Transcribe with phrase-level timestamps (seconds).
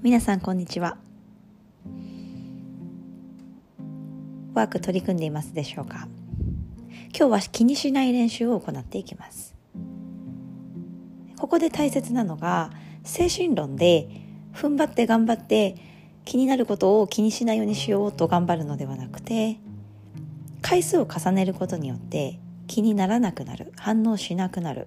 [0.00, 0.96] 皆さんこんにちは。
[4.54, 6.06] ワーク取り組んでいますでしょうか？
[7.08, 9.56] 今日は気にしない練習を行っていきます。
[11.36, 12.70] ここで大切なのが
[13.02, 14.08] 精神論で
[14.54, 15.74] 踏ん張って頑張って
[16.24, 19.58] 気になることを気にしないようにしようと頑張るのではなくて
[20.62, 22.38] 回数を重ねることによって
[22.68, 24.86] 気にならなくなる反応しなくなる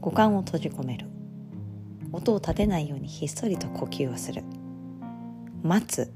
[0.00, 1.11] 五感を閉じ込める。
[2.12, 4.42] 音を立てないようにひっそりと呼吸をする。
[5.62, 6.12] 待つ。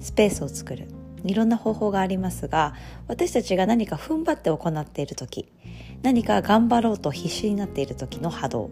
[0.00, 0.88] スペースを作る。
[1.24, 2.74] いろんな方法がありますが
[3.08, 5.50] 私たちが何か踏ん張って行っている時
[6.02, 8.70] 何か頑張ろうと必死になっている時の波動。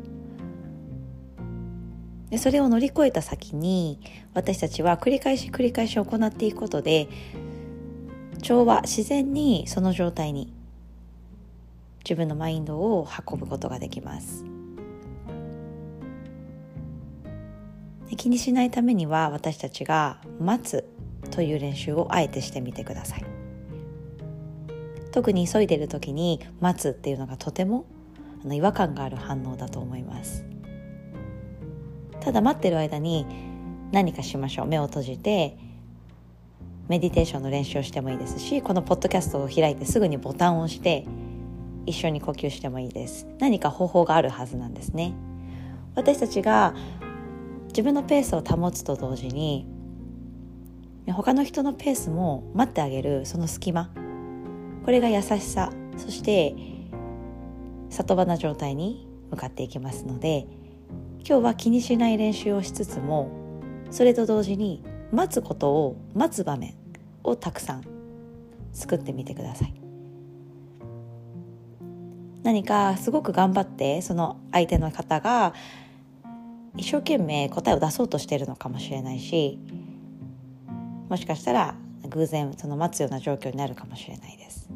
[2.29, 4.01] でそれを乗り越えた先に
[4.33, 7.09] 私たちは繰り返し繰り返し行っていくことで
[8.41, 10.51] 調和自然にその状態に
[12.05, 14.45] 自分のマインドを運ぶことができます。
[18.17, 20.85] 気にしないためには私たちが待つ
[21.31, 23.25] という練習をあえてしてみてください。
[25.11, 27.87] 特に急いでる時に待つっていうのがとても
[28.45, 30.45] 違和感がある反応だと思います。
[32.21, 33.27] ただ待ってる間に
[33.91, 34.67] 何かしましょう。
[34.67, 35.57] 目を閉じて
[36.89, 41.07] メディテーションの練習をしてもいいですしこのポッドキャストを開いてすぐにボタンを押して
[41.87, 43.27] 一緒に呼吸してもいいです。
[43.39, 45.15] 何か方法があるはずなんですね。
[45.95, 46.75] 私たちが
[47.69, 49.67] 自分のペースを保つと同時に
[51.09, 53.91] 他の人のペースも待ってあげるその隙間。
[54.85, 55.71] これが優しさ。
[55.97, 56.55] そして
[57.91, 60.47] 里場な状態に向かっていきますので
[61.27, 63.31] 今日は気にしない練習をしつつも
[63.91, 66.75] それと同時に待つことを待つ場面
[67.23, 67.85] をたくさん
[68.73, 69.82] 作ってみてください。
[72.43, 75.55] 何かすごく頑張ってその相手の方が
[76.77, 79.59] 一生懸命答えを出そうとしているのかもしれないし
[81.09, 81.75] もしかしたら
[82.09, 84.69] 偶然その待つような状況になるかもしれないです。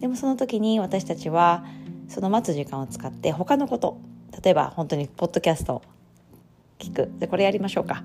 [0.00, 1.64] でもその時に私たちは
[2.08, 3.98] その待つ時間を使って他のこと
[4.42, 5.82] 例えば本当にポッドキャストを
[6.78, 7.10] 聞く。
[7.18, 8.04] でこれやりましょうか。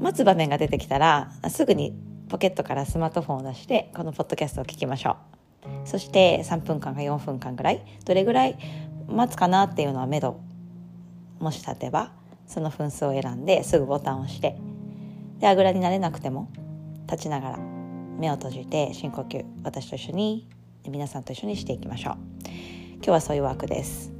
[0.00, 1.94] 待つ場面が出てきたらすぐに
[2.28, 5.33] ポケットからスマートフォンを出してこのポッドキャストを聞きましょう。
[5.84, 8.58] そして3分間か4分間ぐらいどれぐらい
[9.08, 10.40] 待つかなっていうのは目処
[11.38, 12.12] もし立てば
[12.46, 14.56] その分数を選んですぐボタンを押して
[15.38, 16.50] であぐらになれなくても
[17.06, 20.48] 立ちながら目を閉じて深呼吸私と一緒に
[20.88, 22.16] 皆さんと一緒にしていきましょう。
[22.96, 24.13] 今日はそういうワークです。